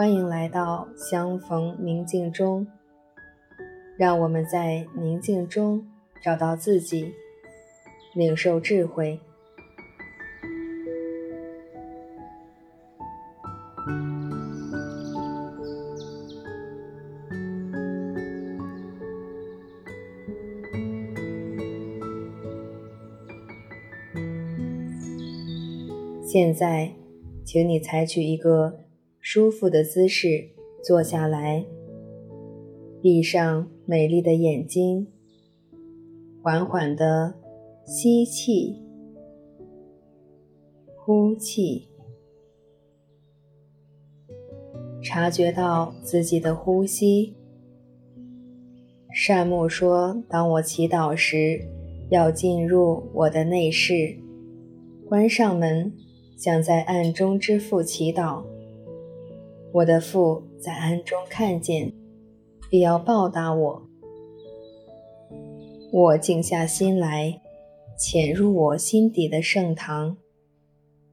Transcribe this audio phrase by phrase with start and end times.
[0.00, 2.66] 欢迎来到相逢宁静中。
[3.98, 5.86] 让我们在宁静中
[6.22, 7.12] 找到自己，
[8.14, 9.20] 领受智慧。
[26.22, 26.90] 现在，
[27.44, 28.80] 请你采取一个
[29.20, 30.48] 舒服的姿势
[30.82, 31.64] 坐下来，
[33.02, 35.06] 闭上美丽的眼睛，
[36.42, 37.34] 缓缓地
[37.84, 38.82] 吸气、
[40.96, 41.86] 呼气，
[45.02, 47.34] 察觉到自己的呼吸。
[49.12, 51.60] 善木说：“当我祈祷时，
[52.10, 54.16] 要进入我的内室，
[55.06, 55.92] 关上门。”
[56.40, 58.42] 想在暗中之父祈祷，
[59.72, 61.92] 我的父在暗中看见，
[62.68, 63.82] 必要报答我。
[65.92, 67.40] 我静下心来，
[67.98, 70.16] 潜入我心底的圣堂，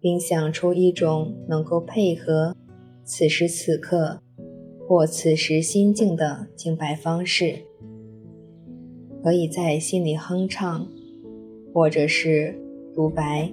[0.00, 2.56] 并想出一种能够配合
[3.04, 4.20] 此时此刻
[4.88, 7.60] 或此时心境的敬拜方式，
[9.22, 10.88] 可以在心里哼唱，
[11.72, 12.60] 或者是
[12.94, 13.52] 独白。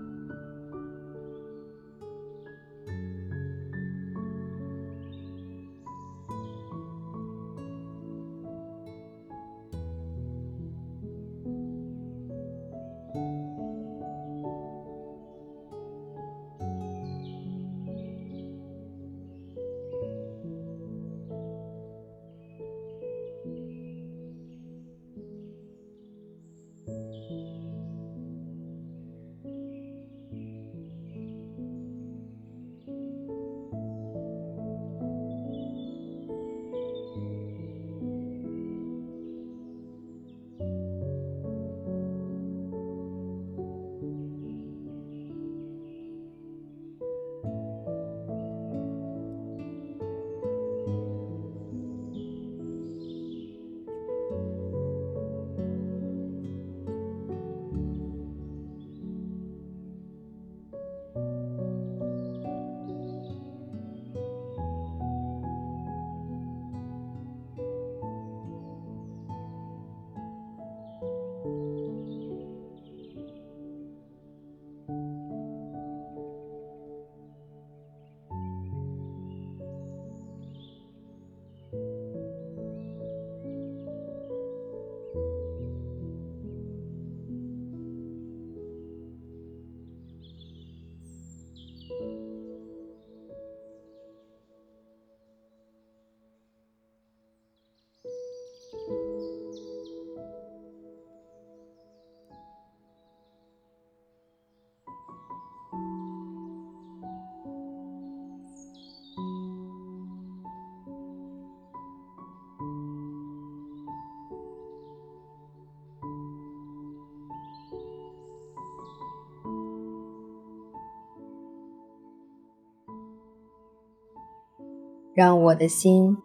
[125.13, 126.15] 让我的心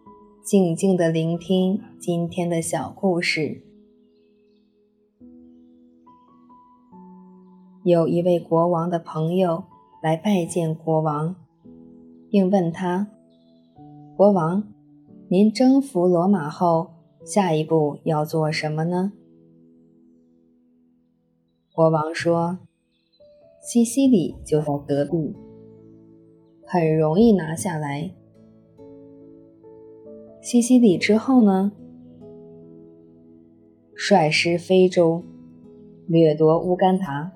[0.41, 3.61] 静静的聆听今天的小故事。
[7.83, 9.65] 有一位国王的朋友
[10.01, 11.35] 来拜见国王，
[12.29, 13.09] 并问他
[14.15, 14.63] ：“国王，
[15.27, 16.91] 您征服罗马后，
[17.25, 19.11] 下一步要做什么呢？”
[21.75, 22.59] 国王说
[23.61, 25.35] ：“西西里就在隔壁，
[26.65, 28.11] 很容易拿下来。”
[30.49, 31.73] 西西里之后呢？
[33.93, 35.21] 率师非洲，
[36.05, 37.33] 掠夺乌干达。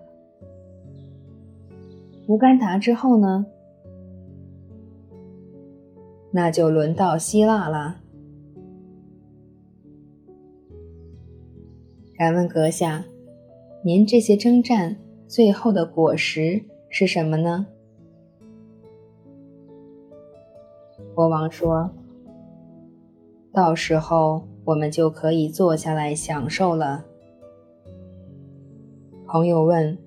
[2.29, 3.45] 乌干达之后呢？
[6.31, 7.97] 那就轮到希腊了。
[12.17, 13.03] 敢问阁下，
[13.83, 14.95] 您这些征战
[15.27, 17.65] 最后的果实是什么呢？
[21.13, 21.91] 国王说
[23.53, 27.05] ：“到时候我们就可以坐下来享受了。”
[29.27, 29.97] 朋友问：“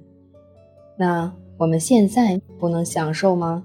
[0.96, 3.64] 那我们现在不能享受吗？”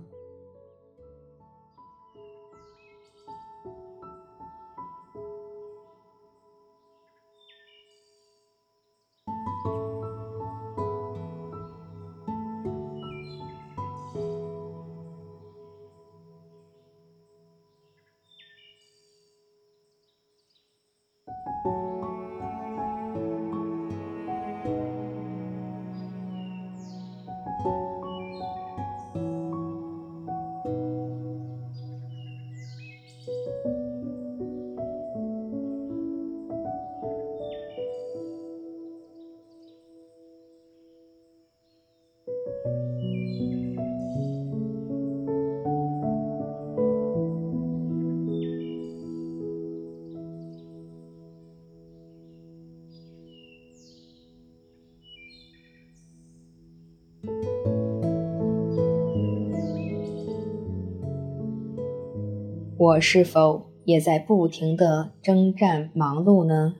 [62.89, 66.73] 我是否也在不停的征战忙碌呢？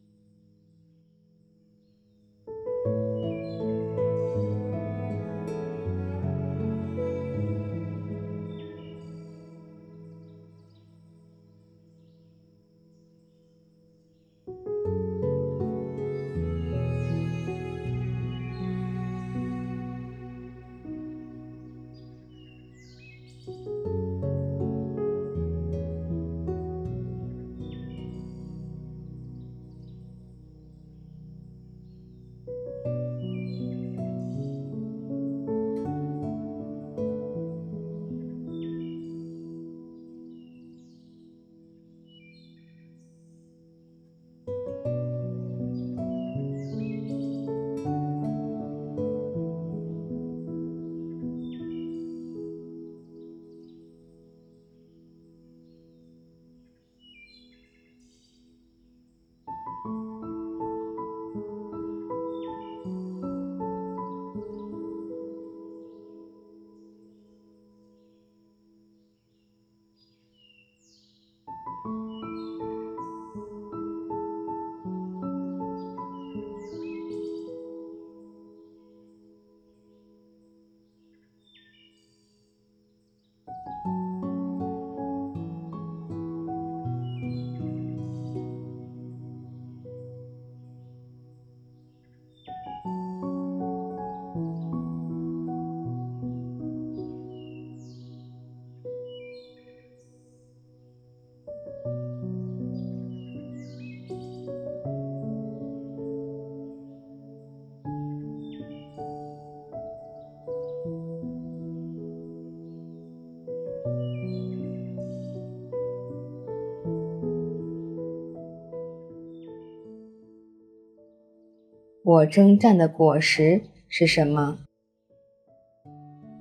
[122.10, 124.58] 我征战的果实是什么？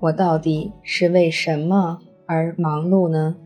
[0.01, 3.37] 我到底是为什么而忙碌呢？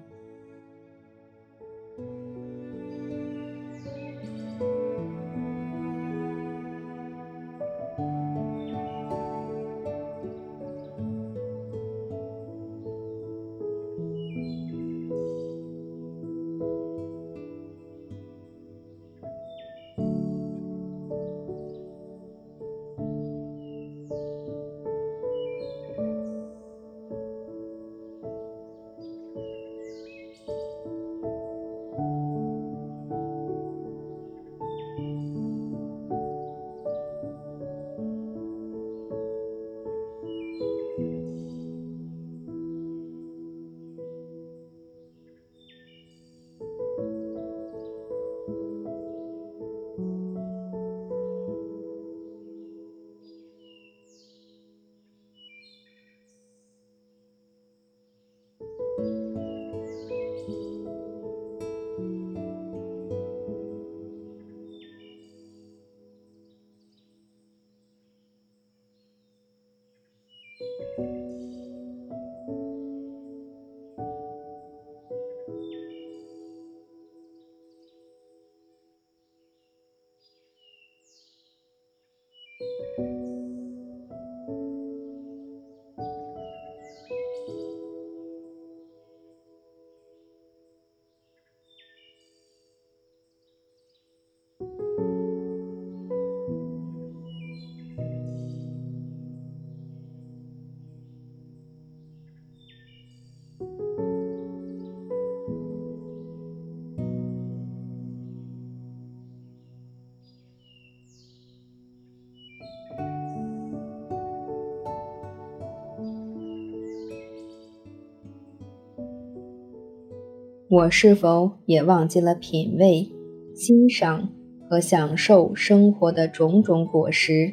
[120.73, 123.07] 我是否也忘记了品味、
[123.55, 124.27] 欣赏
[124.71, 127.53] 和享受生活的种种果实？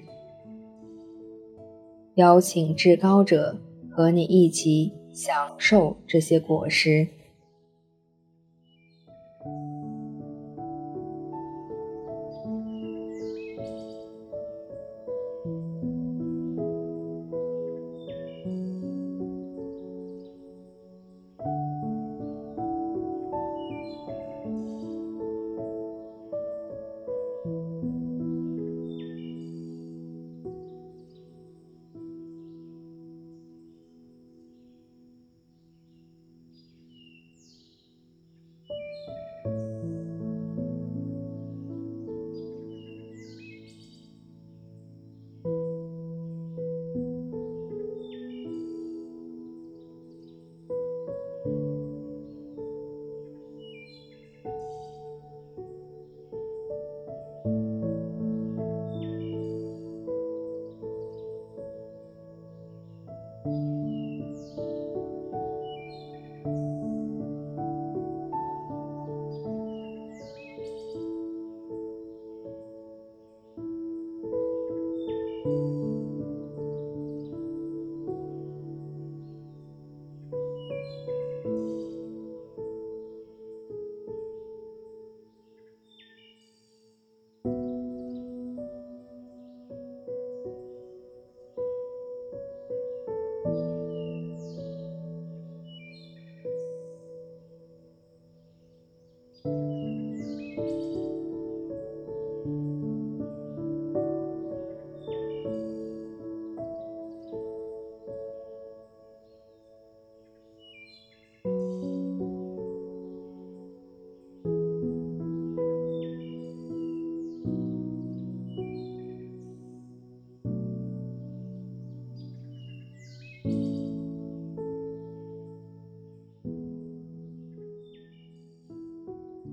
[2.15, 3.59] 邀请至高者
[3.91, 7.09] 和你一起享受这些果实。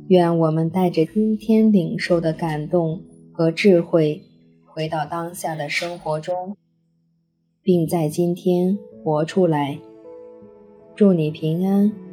[0.09, 4.23] 愿我们带着今天领受的感动和智慧，
[4.65, 6.57] 回到当下的生活中，
[7.61, 9.79] 并在今天活出来。
[10.95, 12.06] 祝你平安。